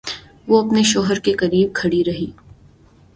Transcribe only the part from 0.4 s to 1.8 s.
وہ اپنے شوہر سے قریب